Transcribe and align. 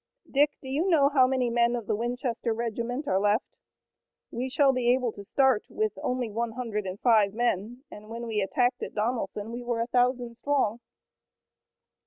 Dick, 0.27 0.49
do 0.63 0.67
you 0.67 0.89
know 0.89 1.09
how 1.09 1.27
many 1.27 1.51
men 1.51 1.75
of 1.75 1.85
the 1.85 1.95
Winchester 1.95 2.55
regiment 2.55 3.07
are 3.07 3.19
left? 3.19 3.59
We 4.31 4.49
shall 4.49 4.73
be 4.73 4.91
able 4.95 5.11
to 5.11 5.23
start 5.23 5.63
with 5.69 5.91
only 6.01 6.27
one 6.31 6.53
hundred 6.53 6.87
and 6.87 6.99
five 6.99 7.35
men, 7.35 7.83
and 7.91 8.09
when 8.09 8.25
we 8.25 8.41
attacked 8.41 8.81
at 8.81 8.95
Donelson 8.95 9.51
we 9.51 9.61
were 9.61 9.79
a 9.79 9.85
thousand 9.85 10.33
strong." 10.33 10.79